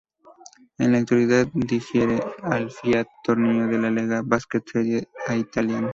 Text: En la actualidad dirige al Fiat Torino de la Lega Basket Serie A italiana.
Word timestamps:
En 0.79 0.93
la 0.93 0.97
actualidad 0.97 1.45
dirige 1.53 2.19
al 2.41 2.71
Fiat 2.71 3.07
Torino 3.23 3.67
de 3.67 3.77
la 3.77 3.91
Lega 3.91 4.23
Basket 4.25 4.63
Serie 4.65 5.07
A 5.27 5.35
italiana. 5.35 5.89